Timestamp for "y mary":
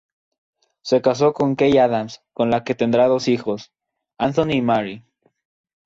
4.53-5.03